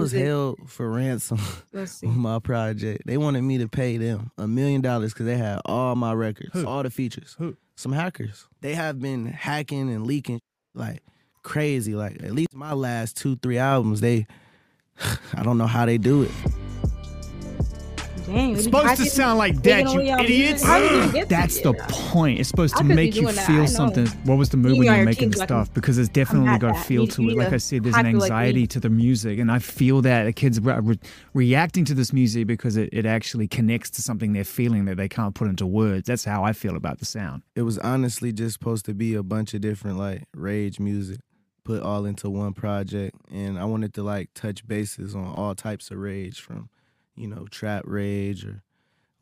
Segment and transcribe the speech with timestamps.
[0.00, 1.38] was held for ransom
[1.72, 2.06] Let's see.
[2.06, 3.02] with my project.
[3.06, 6.50] They wanted me to pay them a million dollars because they had all my records,
[6.52, 6.66] Who?
[6.66, 7.36] all the features.
[7.38, 7.56] Who?
[7.76, 8.46] Some hackers.
[8.60, 10.40] They have been hacking and leaking
[10.74, 11.02] like
[11.42, 11.94] crazy.
[11.94, 14.26] Like at least my last two, three albums, they
[15.34, 16.30] I don't know how they do it.
[18.30, 20.62] Dang, It's supposed to sound like that, you idiots.
[20.62, 20.66] music.
[20.68, 22.38] How did you get to That's the point.
[22.38, 24.06] It's supposed to make you doing that, I feel something.
[24.24, 25.74] What was the mood You when you were making kids the stuff?
[25.74, 27.36] Because it's definitely got a feel to it.
[27.36, 30.00] Like I said, there's an hack it like anxiety to the music, and I feel
[30.02, 30.98] that the kids are re-
[31.34, 35.08] reacting to this music because it, it actually connects to something they're feeling that they
[35.08, 36.06] can't put into words.
[36.06, 37.42] That's how I feel about the sound.
[37.56, 41.18] It was honestly just supposed to be a bunch of different like rage music
[41.64, 45.90] put all into one project and I wanted to like touch bases on all types
[45.90, 46.70] of rage from,
[47.20, 48.62] you know, trap rage or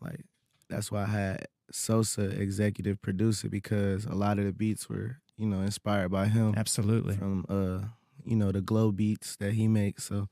[0.00, 0.20] like
[0.68, 5.46] that's why I had Sosa executive producer because a lot of the beats were, you
[5.46, 7.16] know, inspired by him Absolutely.
[7.16, 7.86] from uh,
[8.24, 10.04] you know, the glow beats that he makes.
[10.04, 10.28] So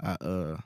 [0.00, 0.58] I uh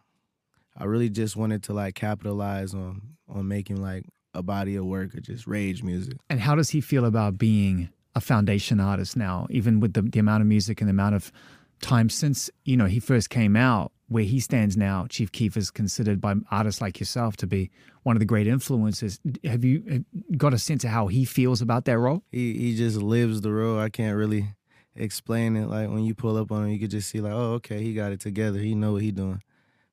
[0.76, 4.04] I really just wanted to like capitalize on on making like
[4.34, 6.18] a body of work of just rage music.
[6.28, 10.18] And how does he feel about being a foundation artist now, even with the, the
[10.18, 11.32] amount of music and the amount of
[11.80, 15.70] time since, you know, he first came out, where he stands now, Chief Keef is
[15.70, 17.70] considered by artists like yourself to be
[18.02, 19.18] one of the great influences.
[19.44, 22.22] Have you uh, got a sense of how he feels about that role?
[22.30, 23.78] He he just lives the role.
[23.78, 24.54] I can't really
[24.94, 25.68] explain it.
[25.68, 27.94] Like when you pull up on him, you could just see like, oh, okay, he
[27.94, 28.58] got it together.
[28.58, 29.42] He know what he doing.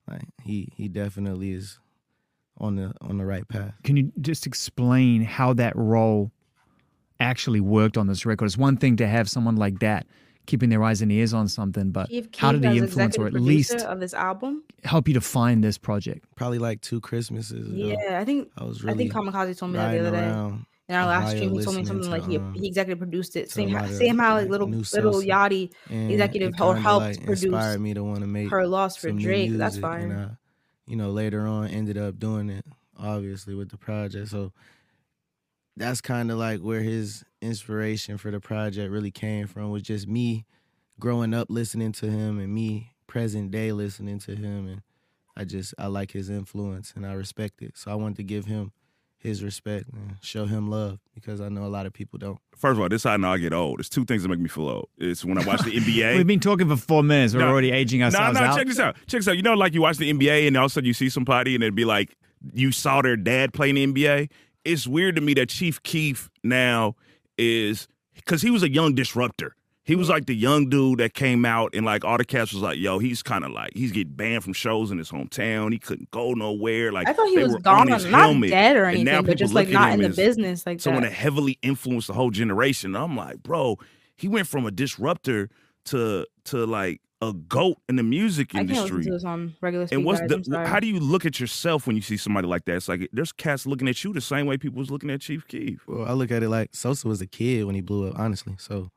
[0.09, 1.79] Like he he definitely is
[2.57, 3.73] on the on the right path.
[3.83, 6.31] Can you just explain how that role
[7.19, 8.45] actually worked on this record?
[8.45, 10.05] It's one thing to have someone like that
[10.45, 13.27] keeping their eyes and ears on something, but Chief how did Keef he influence or
[13.27, 14.63] at least producer of this album?
[14.83, 16.25] help you to find this project?
[16.35, 17.75] Probably like two Christmases ago.
[17.75, 20.57] Yeah, I think I was I think Kamikaze told me that the other day.
[20.89, 23.37] In our last stream, he told me something to, like he, um, he executive produced
[23.37, 23.43] it.
[23.43, 25.71] to a Same how, same how like like, little new little salsa.
[25.89, 29.07] Yachty executive or helped like, produce inspired me to want to make her loss for
[29.07, 29.51] some new Drake.
[29.53, 30.11] That's fine.
[30.11, 30.29] And I,
[30.87, 32.65] you know, later on ended up doing it,
[32.97, 34.27] obviously, with the project.
[34.29, 34.51] So
[35.77, 40.07] that's kind of like where his inspiration for the project really came from was just
[40.07, 40.45] me
[40.99, 44.81] growing up listening to him and me present day listening to him and
[45.35, 47.77] I just I like his influence and I respect it.
[47.77, 48.73] So I wanted to give him
[49.17, 52.39] his respect and show him love because I know a lot of people don't.
[52.55, 53.77] First of all, this is how I know I get old.
[53.79, 54.89] There's two things that make me feel old.
[54.97, 56.17] It's when I watch the NBA.
[56.17, 57.33] We've been talking for four minutes.
[57.33, 58.57] We're No, already aging No, ourselves no, out.
[58.57, 58.95] check this out.
[59.07, 59.37] Check this out.
[59.37, 61.55] You know, like you watch the NBA and all of a sudden you see somebody
[61.55, 62.15] and it'd be like
[62.53, 64.29] you saw their dad playing the NBA.
[64.63, 66.95] It's weird to me that Chief Keef now
[67.37, 69.55] is because he was a young disruptor.
[69.83, 72.61] He was like the young dude that came out and like all the cast was
[72.61, 75.71] like, yo, he's kind of like he's getting banned from shows in his hometown.
[75.71, 76.91] He couldn't go nowhere.
[76.91, 78.51] Like I thought he was gone, not helmet.
[78.51, 81.09] dead or anything, but just like not in the business like someone that.
[81.09, 82.95] that heavily influenced the whole generation.
[82.95, 83.79] I'm like, bro,
[84.15, 85.49] he went from a disruptor
[85.85, 89.03] to to like a goat in the music I can't listen industry.
[89.05, 89.97] to this on regular speed.
[89.97, 90.51] And what's guys, I'm the?
[90.51, 90.67] sorry.
[90.67, 92.75] How do you look at yourself when you see somebody like that?
[92.75, 95.47] It's like there's cats looking at you the same way people was looking at Chief
[95.47, 95.87] Keef.
[95.87, 98.55] Well, I look at it like Sosa was a kid when he blew up, honestly.
[98.57, 98.89] So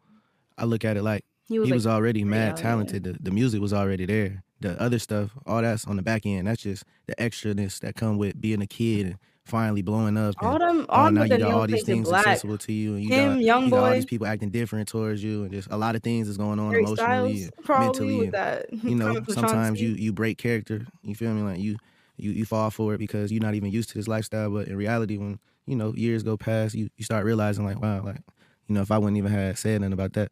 [0.57, 2.63] I look at it like he he was, was, already mad yeah.
[2.63, 3.05] talented.
[3.05, 4.43] The, the music was already there.
[4.61, 6.47] The other stuff, all that's on the back end.
[6.47, 10.35] That's just the extraness that come with being a kid and finally blowing up.
[10.41, 12.27] all and, them, oh, all now you got all these things black.
[12.27, 14.89] accessible to you, and you Him, got, Young you got all these people acting different
[14.89, 17.79] towards you, and just a lot of things is going on Harry emotionally, Styles, and
[17.81, 18.73] mentally, and, that.
[18.73, 20.87] you know, sometimes you you break character.
[21.03, 21.43] You feel me?
[21.43, 21.77] Like you
[22.17, 24.51] you you fall for it because you're not even used to this lifestyle.
[24.51, 28.03] But in reality, when you know years go past, you you start realizing like, wow,
[28.03, 28.21] like
[28.69, 30.31] you know, if I wouldn't even have said nothing about that,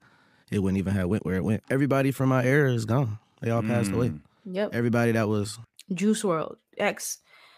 [0.50, 1.62] it wouldn't even have went where it went.
[1.70, 3.18] Everybody from my era is gone.
[3.40, 4.10] They all passed away.
[4.10, 4.20] Mm.
[4.44, 4.70] Yep.
[4.72, 5.58] Everybody that was
[5.92, 6.56] Juice WRLD,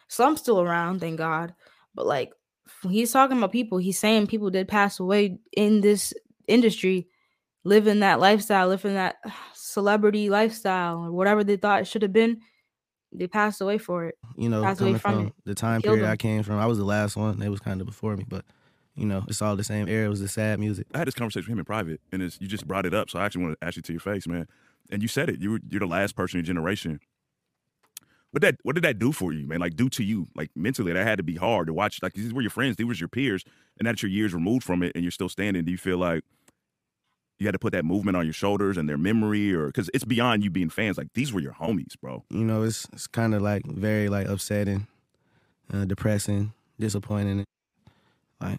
[0.07, 0.15] X.
[0.17, 1.55] Some still around, thank God.
[1.95, 2.33] But like
[2.83, 6.13] when he's talking about people, he's saying people did pass away in this
[6.49, 7.09] industry,
[7.65, 9.17] living that lifestyle, living that
[9.55, 12.41] celebrity lifestyle, or whatever they thought it should have been.
[13.17, 14.19] They passed away for it.
[14.37, 15.33] you know, Passed away coming from from, it.
[15.45, 16.59] the time Killed period I came from.
[16.59, 17.39] I was the last one.
[17.39, 18.45] They was kind of before me, but
[18.97, 20.07] you know, it's all the same era.
[20.07, 20.87] It was the sad music.
[20.95, 23.11] I had this conversation with him in private, and it's, you just brought it up.
[23.11, 24.47] So I actually want to ask you to your face, man.
[24.91, 25.41] And you said it.
[25.41, 27.01] You were you're the last person in your generation.
[28.35, 29.61] What that what did that do for you, man?
[29.61, 32.03] Like do to you, like mentally, that had to be hard to watch.
[32.03, 33.45] Like these were your friends, these were your peers,
[33.79, 35.65] and that's your years removed from it, and you're still standing.
[35.65, 36.25] Do you feel like
[37.39, 40.03] you had to put that movement on your shoulders and their memory, or because it's
[40.03, 40.99] beyond you being fans?
[40.99, 42.25] Like these were your homies, bro.
[42.29, 44.89] You know, it's it's kind of like very like upsetting,
[45.73, 47.45] uh, depressing, disappointing.
[48.41, 48.59] Like,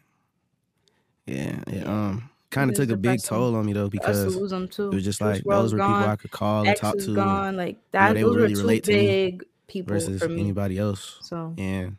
[1.26, 4.36] yeah, it um kind of took a big toll on me though Us to because
[4.38, 4.88] lose them too.
[4.88, 7.14] it was just like those were people I could call and X talk to.
[7.14, 7.58] gone.
[7.58, 8.14] Like that.
[8.14, 11.18] they those would were really two relate to me big people versus anybody else.
[11.22, 11.98] So and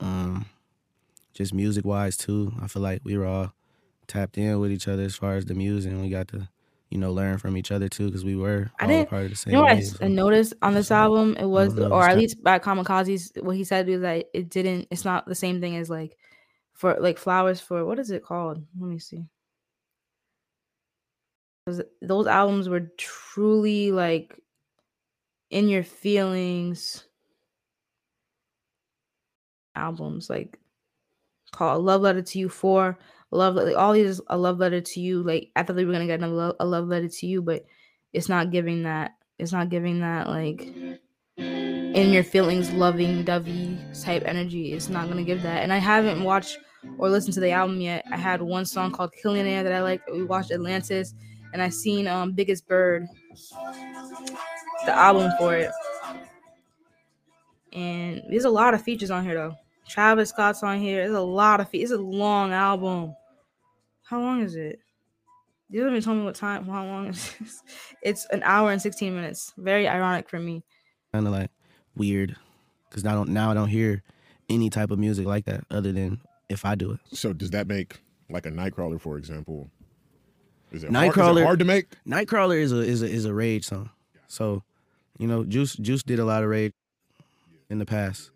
[0.00, 0.46] um
[1.34, 3.52] just music wise too i feel like we were all
[4.06, 6.48] tapped in with each other as far as the music and we got to
[6.88, 9.30] you know, learn from each other too, because we were I all didn't- part of
[9.30, 9.50] the same.
[9.50, 10.04] You know what so.
[10.04, 11.36] I noticed on this album?
[11.36, 14.86] It was, know, or at least by Kamikaze's, what he said was that it didn't.
[14.92, 16.16] It's not the same thing as like
[16.74, 18.64] for like flowers for what is it called?
[18.78, 19.24] Let me see.
[22.00, 24.38] Those albums were truly like
[25.50, 27.04] in your feelings
[29.74, 30.58] albums, like
[31.52, 32.98] called "Love Letter to You" four,
[33.30, 35.22] love like, all these a love letter to you.
[35.22, 37.64] Like I thought they were gonna get another lo- a love letter to you, but
[38.12, 40.72] it's not giving that it's not giving that like
[41.38, 46.22] in your feelings loving dovey type energy it's not gonna give that and i haven't
[46.22, 46.58] watched
[46.98, 50.00] or listened to the album yet i had one song called Killionaire that i like
[50.10, 51.14] we watched atlantis
[51.52, 53.06] and i seen um biggest bird
[54.86, 55.70] the album for it
[57.72, 59.54] and there's a lot of features on here though
[59.88, 63.14] travis scott's on here there's a lot of fe- it's a long album
[64.04, 64.78] how long is it
[65.68, 67.62] you haven't even told me what time how long is this
[68.02, 70.64] it's an hour and 16 minutes very ironic for me
[71.12, 71.50] kind of like
[71.96, 72.36] weird
[72.88, 74.02] because I don't now I don't hear
[74.48, 77.00] any type of music like that other than if I do it.
[77.12, 78.00] So does that make
[78.30, 79.68] like a Nightcrawler, for example?
[80.70, 81.86] Is it, hard, is Nightcrawler- it hard to make?
[82.06, 83.90] Nightcrawler is a is a is a rage song.
[84.28, 84.62] So,
[85.18, 86.72] you know, Juice Juice did a lot of rage
[87.70, 88.30] in the past.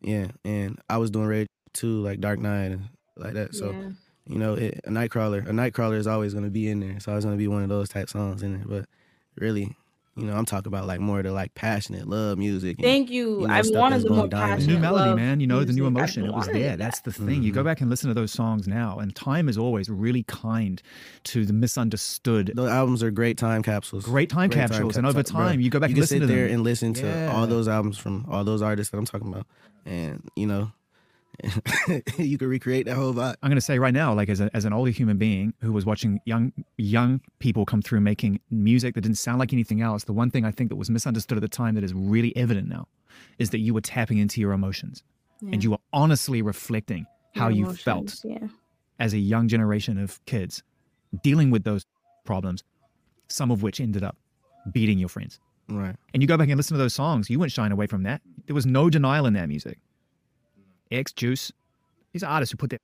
[0.00, 3.54] Yeah, and I was doing rage too, like Dark Knight and like that.
[3.54, 3.90] So, yeah.
[4.26, 6.92] you know, it, a Nightcrawler, a Nightcrawler is always gonna be in there.
[6.92, 8.66] It's always gonna be one of those type songs in there.
[8.66, 8.88] But
[9.36, 9.76] really,
[10.14, 12.76] you know, I'm talking about like more of the like passionate love music.
[12.78, 13.40] and- Thank you.
[13.42, 14.50] you know, I've stuff wanted that's the more diamond.
[14.50, 15.40] The passionate new melody, love man.
[15.40, 16.26] You know, the new emotion.
[16.26, 16.70] It was there.
[16.70, 16.78] that.
[16.78, 17.42] That's the thing.
[17.42, 17.60] You mm-hmm.
[17.60, 20.82] go back and listen to those songs now, and time is always really kind
[21.24, 22.52] to the misunderstood.
[22.54, 24.04] Those albums are great time capsules.
[24.04, 25.48] Great time Great capsules, and over capsules, bro.
[25.48, 26.54] time, you go back you and can listen sit to there them.
[26.56, 27.32] and listen to Yeah.
[27.34, 29.46] all those albums from all those artists that I'm talking about,
[29.86, 30.72] and you know,
[32.18, 33.36] you can recreate that whole vibe.
[33.42, 35.72] I'm going to say right now, like as, a, as an older human being who
[35.72, 40.04] was watching young young people come through making music that didn't sound like anything else,
[40.04, 42.68] the one thing I think that was misunderstood at the time that is really evident
[42.68, 42.86] now
[43.38, 45.02] is that you were tapping into your emotions
[45.50, 48.46] and you were honestly reflecting how Your you felt Yeah.
[49.00, 50.62] as a young generation of kids
[51.22, 51.84] dealing with those
[52.24, 52.62] problems,
[53.28, 54.16] some of which ended up
[54.70, 55.40] beating your friends.
[55.68, 55.96] Right.
[56.14, 58.20] And you go back and listen to those songs, you weren't shying away from that.
[58.46, 59.78] There was no denial in that music.
[60.92, 61.52] X Juice,
[62.12, 62.78] these are artists who put their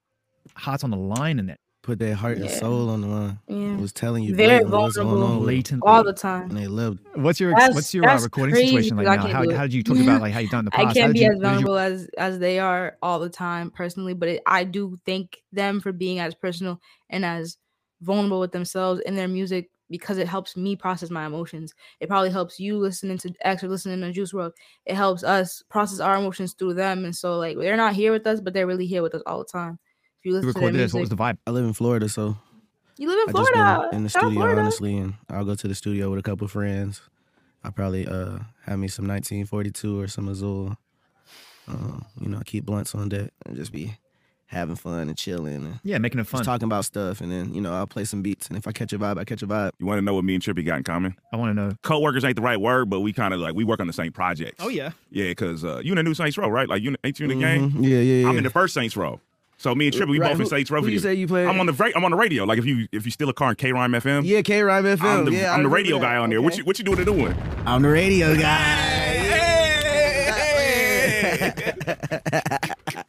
[0.55, 3.39] hearts on the line in that Put their heart and soul on the line.
[3.47, 3.57] Yeah.
[3.75, 5.25] It was telling you Very blatantly what's going vulnerable.
[5.33, 5.83] on with them, blatant.
[5.87, 6.43] All the time.
[6.51, 6.99] and they loved.
[7.15, 7.21] it.
[7.21, 9.27] What's your That's- what's your uh, recording crazy situation like now?
[9.29, 10.89] How, do how did you talk about like how you've done in the past?
[10.89, 13.71] I can't be you- as did you- vulnerable as as they are all the time
[13.71, 16.79] personally, but it, I do thank them for being as personal
[17.09, 17.57] and as
[18.03, 21.75] vulnerable with themselves in their music because it helps me process my emotions.
[22.01, 24.53] It probably helps you listening to X or listening to Juice WRLD.
[24.87, 28.27] It helps us process our emotions through them, and so like they're not here with
[28.27, 29.79] us, but they're really here with us all the time.
[30.21, 30.93] If you you listen to their recorded this?
[30.93, 31.39] What was the vibe?
[31.47, 32.37] I live in Florida, so
[32.97, 33.89] you live in I Florida.
[33.91, 34.61] been in the Shout studio Florida.
[34.61, 37.01] honestly, and I'll go to the studio with a couple friends.
[37.65, 40.77] I probably uh have me some 1942 or some Azul.
[41.67, 43.95] Um, you know, keep blunts on deck and just be
[44.49, 46.39] having fun and chilling and Yeah, making it fun.
[46.41, 47.21] just talking about stuff.
[47.21, 49.25] And then you know I'll play some beats, and if I catch a vibe, I
[49.25, 49.71] catch a vibe.
[49.79, 51.17] You want to know what me and Trippie got in common?
[51.33, 51.73] I want to know.
[51.83, 54.13] Co-workers ain't the right word, but we kind of like we work on the same
[54.13, 54.63] projects.
[54.65, 56.69] Oh yeah, yeah, because uh, you in the new Saints Row, right?
[56.69, 57.71] Like you ain't you in the game?
[57.71, 57.83] Mhm.
[57.83, 58.29] Yeah, yeah, yeah.
[58.29, 59.21] I'm in the first Saints Row.
[59.61, 60.81] So me and Trippie, we Right, both in who- Saints Row.
[60.81, 60.99] Who you you.
[61.01, 61.45] say you play?
[61.45, 62.45] I'm on the I'm on the radio.
[62.45, 64.85] Like if you if you steal a car in K Rhyme FM, Yeah, K Rhyme
[64.85, 65.03] FM.
[65.03, 66.05] I'm the, yeah, I I'm the radio that.
[66.05, 66.41] guy on there.
[66.41, 67.35] What you what you doing to doing?
[67.67, 68.95] I'm the radio guy.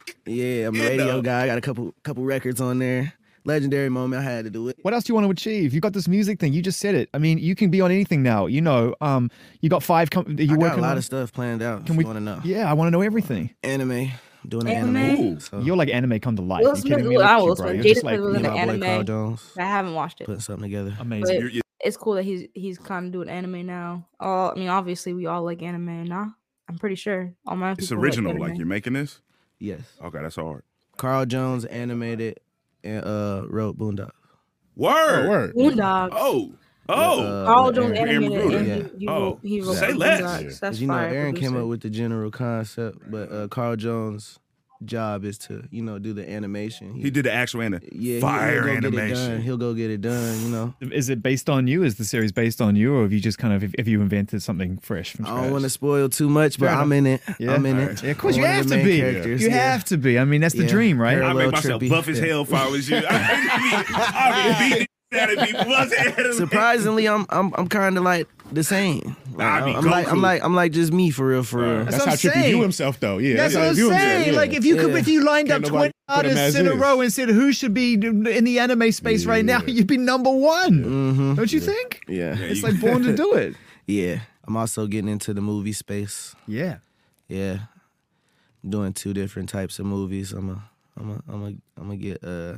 [0.30, 1.22] yeah, I'm the You radio know.
[1.22, 1.42] guy.
[1.44, 3.12] I got a couple couple records on there.
[3.46, 4.20] Legendary moment.
[4.20, 4.76] I had to do it.
[4.82, 5.72] What else do you want to achieve?
[5.72, 6.52] You got this music thing.
[6.52, 7.08] You just said it.
[7.14, 8.44] I mean, you can be on anything now.
[8.46, 9.30] You know, um,
[9.62, 10.10] you got five.
[10.10, 10.98] Com- you got working a lot on.
[10.98, 11.86] of stuff planned out.
[11.86, 12.40] Can if we- want to know?
[12.44, 13.50] Yeah, I want to know everything.
[13.62, 14.10] Anime.
[14.48, 14.96] Doing the Anime?
[14.96, 15.24] anime.
[15.36, 15.40] Ooh.
[15.40, 16.62] So, You're like anime come to life.
[16.64, 17.16] Will Smith me?
[17.16, 17.56] was- I will.
[17.56, 17.68] Smith.
[17.76, 19.06] Jada like Smith was me in and the my boy Carl anime.
[19.06, 20.24] Jones I haven't watched it.
[20.26, 20.96] putting something together.
[20.98, 21.24] amazing.
[21.24, 24.06] But- You're- you're- It's cool that he's he's kind of doing anime now.
[24.18, 26.26] All I mean, obviously we all like anime, nah.
[26.68, 28.32] I'm pretty sure all my it's original.
[28.32, 29.20] Like Like you're making this.
[29.60, 29.80] Yes.
[30.02, 30.62] Okay, that's hard.
[30.96, 32.40] Carl Jones animated
[32.82, 34.10] and uh wrote Boondock.
[34.74, 35.26] Word.
[35.26, 35.54] Oh, word.
[35.54, 36.10] Boondocks.
[36.12, 36.54] Oh.
[36.88, 37.22] Oh.
[37.22, 38.08] Uh, Carl Jones Aaron.
[38.16, 38.56] animated Bruder.
[38.58, 38.74] and Yeah.
[38.74, 40.20] he, he Oh, wrote, he wrote say the less.
[40.20, 40.40] Boondocks.
[40.40, 40.46] Yeah.
[40.48, 41.08] That's 'Cause, you know, fire.
[41.14, 44.38] Aaron came up with the general concept, but uh, Carl Jones'
[44.84, 46.94] job is to, you know, do the animation.
[46.94, 48.94] He did the actual and yeah, he- fire he'll go Get it done.
[49.00, 49.42] animation.
[49.42, 50.40] He'll go get it done.
[50.42, 51.82] You know, Is it based on you?
[51.82, 54.00] Is the series based on you, or have you just kind of if, if you
[54.00, 57.06] invented something fresh from I don't want to spoil too much, but Fair I'm in
[57.06, 57.20] it.
[57.38, 57.52] Yeah.
[57.54, 57.92] I'm in Alright.
[57.98, 58.02] it.
[58.04, 58.98] Yeah, of course I'm you have to be.
[59.00, 59.72] characters, You yeah.
[59.72, 60.18] have to be.
[60.18, 61.16] I mean, that's the dream, right?
[61.18, 61.90] I Parallel make myself trippy.
[61.90, 62.26] buff as Yeah.
[62.26, 63.00] hell if I was you.
[63.08, 66.32] I would be beating out of people.
[66.34, 69.16] Surprisingly, I'm I'm I'm kind of like the same.
[69.40, 71.84] Nah, I mean, I'm like I'm like I'm like just me for real, for real.
[71.84, 73.18] That's That's, how I'm Trippie view himself, though.
[73.18, 74.32] Yeah, That's what I'm he himself, saying.
[74.32, 74.36] yeah.
[74.38, 74.98] Like, if you could, Yeah.
[74.98, 77.52] if you lined Can't up twenty put him artists in a row and said who
[77.52, 80.82] should be in the anime space right now, you'd be number one.
[80.82, 82.02] hmm Don't you think?
[82.08, 82.36] Yeah.
[82.36, 83.54] Yeah, It's like born to do it.
[83.86, 84.20] Yeah.
[84.46, 86.34] I'm also getting into the movie space.
[86.46, 86.78] Yeah.
[87.28, 87.60] Yeah.
[88.68, 90.32] Doing two different types of movies.
[90.32, 90.62] I'm a
[90.98, 92.56] I'm a I'm a I'm gonna get uh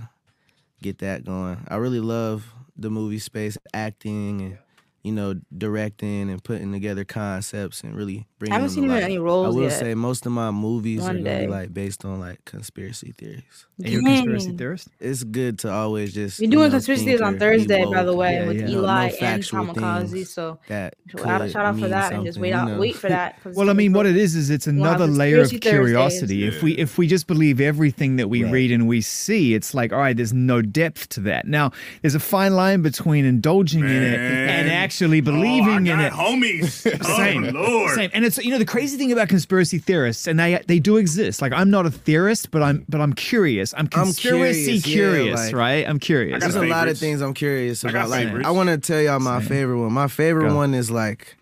[0.83, 1.65] get that going.
[1.69, 4.59] I really love the movie space, acting and
[5.03, 8.53] you know, directing and putting together concepts and really bringing.
[8.53, 9.79] I haven't them seen to him in any roles I will yet.
[9.79, 11.47] say most of my movies One are gonna day.
[11.47, 13.67] be like based on like conspiracy theories.
[13.79, 14.59] And you're a conspiracy Dang.
[14.59, 14.89] theorist.
[15.01, 18.15] It's good to always just We're you doing know, conspiracy theories on Thursday, by the
[18.15, 18.67] way, Yeah, with yeah.
[18.67, 20.27] No- no Eli and factual Kamikaze.
[20.29, 22.69] So That shout out, could shout out for mean that, and just wait you out,
[22.69, 22.79] know.
[22.79, 23.43] wait for that.
[23.43, 25.89] 'cause Well, I mean, what it is is it's We'll another layer of conspiracy Thursdays.
[26.21, 26.47] curiosity.
[26.47, 28.53] If we if we just believe everything that we Right.
[28.53, 31.49] read and we see, it's like, all right, there's no depth to that.
[31.49, 34.69] Now, there's a fine line between indulging in it and Man.
[34.93, 36.13] Actually Oh, I believing in it.
[36.13, 36.71] homies.
[37.17, 37.95] Same, Oh, Lord.
[37.95, 40.97] same, and it's you know the crazy thing about conspiracy theorists, and they they do
[40.99, 41.41] exist.
[41.43, 43.73] Like I'm not a theorist, but I'm but I'm curious.
[43.75, 45.89] I'm I'm conspiracy curious, yeah, curious, like- right?
[45.89, 46.41] I'm curious.
[46.41, 48.09] There's There's a lot of things I'm curious I about.
[48.11, 48.49] Like favorites.
[48.49, 49.93] I want to tell y'all my favorite one.
[49.93, 50.57] My favorite Go.
[50.57, 51.37] one is like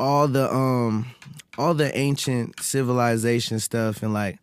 [0.00, 1.06] all the um
[1.58, 4.38] all the ancient civilization stuff and like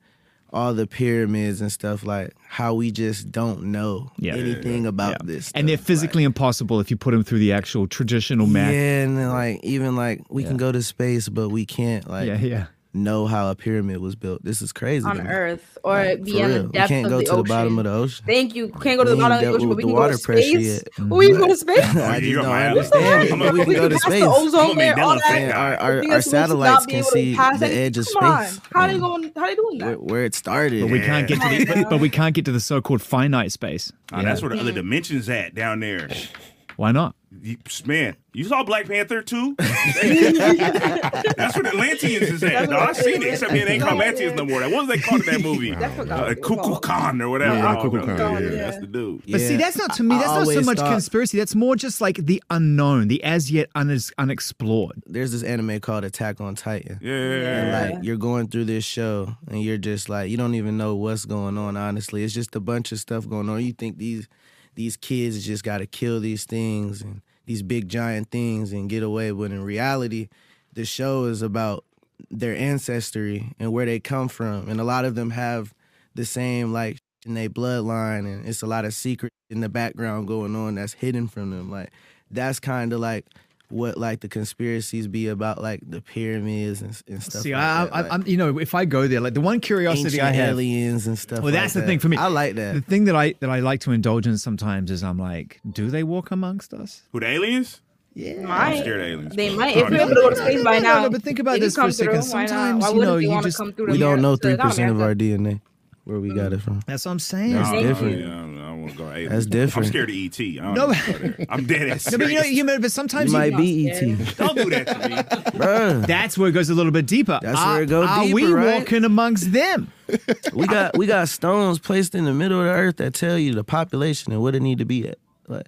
[0.54, 4.36] all the pyramids and stuff like how we just don't know Yeah.
[4.36, 5.18] anything about Yeah.
[5.26, 5.52] this.
[5.56, 5.88] and they're stuff.
[5.88, 8.74] physically impossible if you put them through the actual traditional Like, math.
[8.74, 12.28] yeah, and then like even like we can go to space, but we can't like
[12.28, 12.66] yeah, yeah.
[12.94, 14.44] Know how a pyramid was built.
[14.44, 15.06] This is crazy.
[15.06, 15.24] on to.
[15.24, 16.68] Earth or Like, be for in the real.
[16.70, 17.44] depth we can't of go the to ocean.
[17.44, 18.26] the bottom of the ocean.
[18.26, 18.68] Thank you.
[18.70, 20.02] Can't go to the We bottom of the ocean, dealt but we with can the
[20.02, 20.84] go to space.
[20.84, 20.88] yet.
[21.00, 21.96] Well, we can go to space.
[21.96, 24.24] I you just got don't understand it, but we can go to Pass the space.
[24.26, 25.52] ozone layer, all that.
[25.56, 28.60] Our, our, our that's supposed to not satellites can see the edge of space.
[28.74, 29.32] How they going?
[29.36, 30.02] How they doing that?
[30.02, 30.82] where it started.
[30.82, 33.52] But we can't get to the but, but we can't get to the so-called finite
[33.52, 33.92] space.
[34.12, 34.76] That's where the other mm.
[34.76, 36.10] dimensions at down there.
[36.78, 37.16] Why not?
[37.42, 39.56] You- Man, you saw Black Panther too?
[39.60, 42.70] That's what the Atlanteans is at.
[42.70, 42.90] dog.
[42.90, 44.62] I seen it, except they ain't called Atlanteans no more.
[44.62, 45.76] What was they called in that movie?
[45.76, 46.80] I forgot Uh, what Cuckoo.
[46.80, 47.56] Khan or whatever.
[47.56, 48.18] Yeah, I don't Cuckoo.
[48.18, 48.50] Khan, yeah.
[48.50, 49.24] That's the dude.
[49.30, 50.16] But see, that's not to me.
[50.16, 51.38] I That's not so much thought- conspiracy.
[51.40, 55.02] That's more just like the unknown, the as yet un- unexplored.
[55.08, 57.00] There's this anime called Attack on Titan.
[57.02, 57.14] Yeah.
[57.14, 57.90] And Yeah.
[57.96, 61.26] like you're going through this show and you're just like you don't even know what's
[61.26, 64.28] going on honestly it's just a bunch of stuff going on you think these
[64.76, 69.04] these kids just got to kill these things and these big giant things and get
[69.04, 69.32] away.
[69.32, 70.30] But in reality
[70.74, 71.86] the show is about
[72.30, 74.70] their ancestry and where they come from.
[74.70, 75.74] And a lot of them have
[76.16, 80.28] the same like in their bloodline and it's a lot of secret in the background
[80.28, 81.70] going on that's hidden from them.
[81.70, 81.92] Like
[82.30, 83.26] that's kind of like
[83.74, 87.86] what like the conspiracies be about like the pyramids and, and stuff See, like I,
[87.86, 90.32] that, I, like I'm, you know, if I go there, like the one curiosity I
[90.32, 91.88] have, aliens and stuff Well, like that's the that.
[91.88, 92.18] thing for me.
[92.18, 92.76] I like that.
[92.76, 95.90] the thing that I that I like to indulge in sometimes is I'm like, do
[95.90, 97.02] they walk amongst us?
[97.12, 97.82] Who the aliens?
[98.16, 98.42] Yeah.
[98.44, 98.74] Might.
[98.76, 99.36] I'm scared of aliens.
[99.36, 99.76] They might.
[99.76, 101.76] If we're able to go to space by No, no, no, but think about this
[101.76, 102.14] for a second.
[102.14, 102.22] through.
[102.22, 105.02] Sometimes, Why you know, you just- come through to we don't know three percent of
[105.02, 105.62] our DNA
[106.04, 107.54] where we got it from That's what I'm saying.
[107.54, 108.20] That's I don't different.
[108.20, 108.46] Yeah,
[108.84, 109.06] I don't, know.
[109.06, 109.32] I don't want to go aliens.
[109.32, 109.86] That's different.
[109.88, 110.40] I'm scared of ET.
[110.40, 110.94] I don't No, know.
[110.94, 111.46] Go there.
[111.50, 112.58] I'm dead ass No, but you know, serious.
[112.58, 114.00] you know, but you sometimes you, might be ET
[114.38, 115.16] Don't do that to me.
[115.58, 116.06] Bruh.
[116.08, 117.40] that's where it goes a little bit deeper.
[117.42, 118.80] That's are, where it goes Are we right?
[118.80, 119.92] walking amongst them?
[120.54, 123.54] we got we got stones placed in the middle of the earth that tell you
[123.54, 125.68] the population and what it need to be at like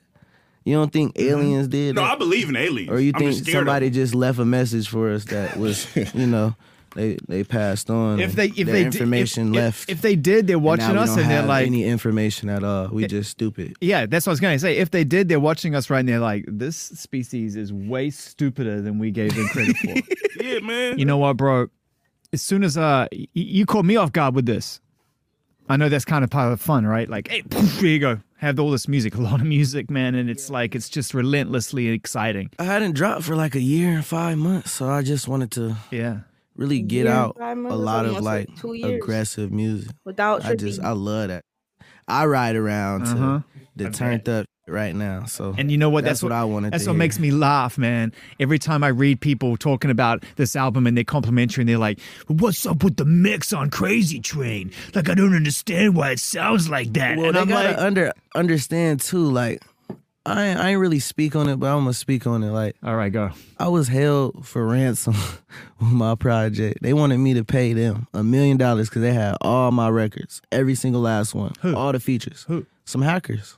[0.66, 1.30] you don't think mm-hmm.
[1.30, 2.12] aliens did No, that?
[2.14, 2.90] I believe in aliens.
[2.92, 6.56] or you think just somebody just left a message for us that was you know
[6.96, 10.02] they they passed on If they, if their they did- information if, if- left if,
[10.02, 12.64] they did, they're and watching now we us don't and they're like, any information at
[12.64, 14.78] all we just stupid Yeah, that's what I was going to say.
[14.78, 18.82] If they did, they're watching us right and they're like, this species is way stupider
[18.82, 19.94] than we gave them credit for.
[20.44, 21.00] Yeah, man.
[21.00, 21.68] you know what, bro?
[22.34, 24.80] As soon as uh, y- you caught me off guard with this,
[25.68, 27.10] I know that's kind of part of the fun, right?
[27.10, 28.20] Like, hey, poof, here you go.
[28.38, 30.14] Have all this music, a lot of music, man.
[30.14, 32.52] And it's like, it's just relentlessly exciting.
[32.60, 35.78] I hadn't dropped for like a year and five months so I just wanted to
[35.90, 36.20] Yeah.
[36.56, 40.86] Really get Year out a lot of like like aggressive music without I just tripping.
[40.86, 41.44] I love that.
[42.08, 43.40] I ride around to Uh-huh.
[43.76, 45.26] the turned up right now.
[45.26, 46.04] So And you know what?
[46.04, 47.00] That's what I wanted That's to what hear.
[47.00, 48.14] makes me laugh, man.
[48.40, 52.00] Every time I read people talking about this album and they're complimentary and they're like,
[52.28, 54.72] "What's up with the mix on Crazy Train?
[54.94, 57.78] Like, I don't understand why it sounds like that." well, and they I'm gotta like,
[57.80, 59.30] under understand too.
[59.30, 59.62] Like
[60.28, 62.50] I ain't- I ain't really speak on it, but I'm gonna speak on it.
[62.52, 63.30] Like "All right, go."
[63.60, 65.14] I was held for ransom
[65.80, 66.80] with my project.
[66.82, 70.42] They wanted me to pay them a million dollars because they had all my records,
[70.52, 71.76] every single last one, Who?
[71.76, 72.46] all the features.
[72.48, 72.66] Who?
[72.86, 73.58] Some hackers.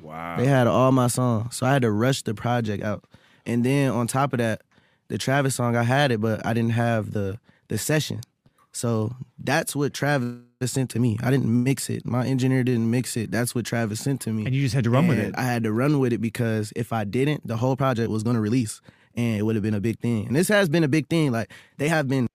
[0.00, 0.36] Wow.
[0.38, 3.04] They had all my songs, so I had to rush the project out.
[3.46, 4.62] And then on top of that,
[5.08, 8.20] the Travis song I had it, but I didn't have the the session.
[8.72, 10.38] So that's what Travis
[10.70, 11.18] sent to me.
[11.22, 12.04] I didn't mix it.
[12.06, 13.30] My engineer didn't mix it.
[13.30, 14.46] That's what Travis sent to me.
[14.46, 15.34] And you just had to run with it.
[15.36, 18.36] I had to run with it because if I didn't, the whole project was going
[18.36, 18.80] to release.
[19.14, 20.26] and it would have been a big thing.
[20.26, 21.32] And this has been a big thing.
[21.32, 22.26] Like they have been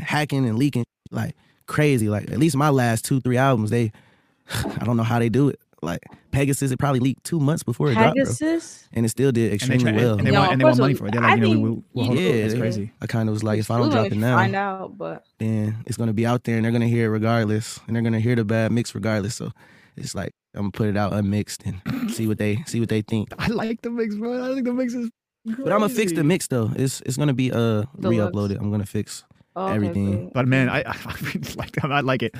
[0.00, 2.08] hacking and leaking like crazy.
[2.08, 3.92] Like at least my last two, three albums, they
[4.50, 5.60] I don't know how they do it.
[5.82, 8.24] Like Pegasus, it probably leaked two months before it dropped, bro.
[8.24, 8.88] Pegasus.
[8.92, 10.16] and it still did And they, extremely well.
[10.16, 11.12] and they No, want, and they want money it- for it.
[11.12, 12.44] They're I like, you know, we, think we'll, we'll hold yeah, it.
[12.46, 12.92] It's crazy.
[13.00, 15.82] I kind of was like, if I don't drop it now, find out, but then
[15.86, 18.36] it's gonna be out there and they're gonna hear it regardless, and they're gonna hear
[18.36, 19.34] the bad mix regardless.
[19.34, 19.50] So
[19.96, 21.80] it's like I'm gonna put it out unmixed and
[22.12, 23.30] see what they see what they think.
[23.38, 24.50] I like the mix, bro.
[24.52, 25.10] I think the mix is.
[25.46, 25.56] Good.
[25.64, 26.70] But I'm gonna fix the mix though.
[26.76, 28.30] It's it's gonna be uh Deluxe.
[28.32, 28.60] re-uploaded.
[28.60, 29.24] I'm gonna fix.
[29.56, 30.12] oh, okay, Everything.
[30.12, 30.30] cool.
[30.32, 31.84] But man, I, I really like.
[31.84, 32.36] I like it.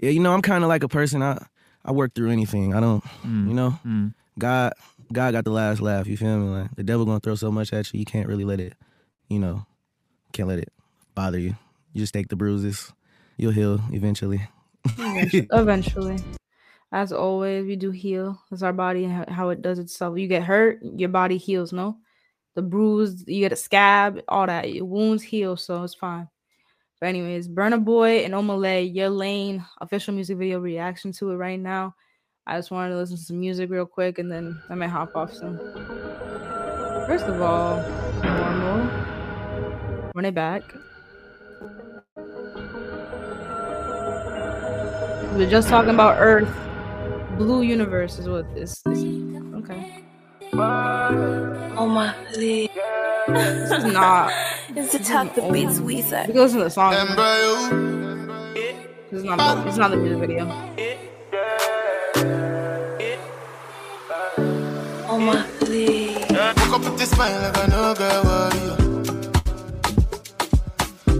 [0.00, 1.22] Yeah, you know I'm kind of like a person.
[1.22, 1.44] I
[1.86, 2.74] I work through anything.
[2.74, 3.02] I don't.
[3.24, 4.14] Mm, You know, mm.
[4.38, 4.72] God
[5.12, 6.06] God got the last laugh.
[6.06, 6.48] You feel me?
[6.60, 8.74] Like the devil gonna throw so much at you, you can't really let it.
[9.28, 9.64] You know,
[10.32, 10.72] can't let it
[11.14, 11.54] bother you.
[11.92, 12.92] You just take the bruises.
[13.38, 14.42] You'll heal eventually.
[14.98, 16.18] Eventually- Eventually.
[16.92, 18.40] As always, we do heal.
[18.50, 20.16] That's our body and how- how it does itself.
[20.18, 21.98] You get hurt, your body heals, no?
[22.54, 24.72] The bruise, you get a scab, all that.
[24.72, 26.28] Your wounds heal, so it's fine.
[27.00, 31.36] But anyways, Burna Boy and Omah Lay, your lane official music video reaction to it
[31.36, 31.94] right now.
[32.46, 35.14] I just wanted to listen to some music real quick and then I might hop
[35.14, 35.58] off soon.
[37.06, 37.82] First of all,
[38.22, 38.88] normal.
[40.14, 40.62] Run it back.
[45.34, 46.48] We are just talking about Earth.
[47.36, 49.04] Blue universe is what this is.
[49.56, 50.02] Okay.
[50.54, 52.14] Oh my.
[52.34, 54.32] This is not.
[54.76, 56.26] It's the top the beats we We said.
[56.26, 56.92] can listen to the song.
[56.92, 57.54] Embryo,
[59.10, 60.44] This is not the, this is not the music video.
[65.08, 66.16] Oh my please.
[66.30, 68.66] woke up with this smile like I no get worry.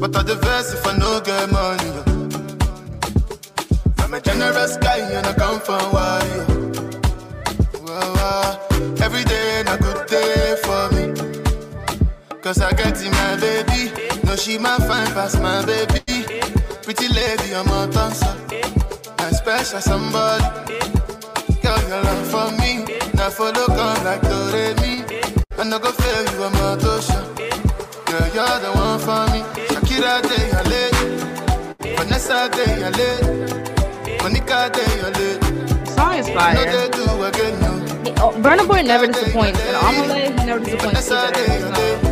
[0.01, 1.93] But I the verse if I no get money.
[3.99, 6.56] I'm a generous guy and I come from worry.
[13.07, 13.93] In my baby.
[14.25, 16.01] No, she my fine past my baby.
[16.83, 18.35] Pretty lady, I'm a dancer.
[19.19, 20.45] I'm special somebody.
[21.63, 22.85] Girl, your love for me.
[23.15, 24.95] Now follow come like Doremi.
[25.59, 27.21] I no go fail you, I'm a tosha.
[28.07, 29.41] Girl, you're the one for me.
[29.71, 31.97] Shakira day, I late.
[31.97, 34.23] Vanessa day, I late.
[34.23, 35.89] Monica day, I late.
[35.89, 36.57] Song is No, fire.
[36.73, 37.73] they do again, no.
[38.19, 39.61] Oh, Burna Boy never disappoints.
[39.61, 41.71] And Omah Lay, he never disappoints either.
[41.71, 42.06] late.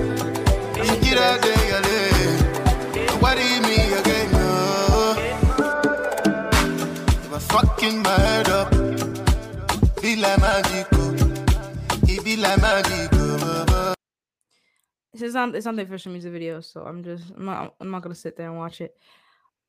[15.12, 17.90] This is not it's not the official music video, so I'm just I'm not I'm
[17.90, 18.94] not gonna sit there and watch it.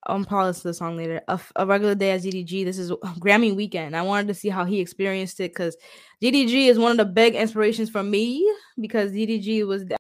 [0.07, 1.21] I'm probably the song later.
[1.27, 2.65] A regular day as DDG.
[2.65, 3.95] This is Grammy weekend.
[3.95, 5.77] I wanted to see how he experienced it because
[6.21, 8.45] DDG is one of the big inspirations for me
[8.79, 9.83] because DDG was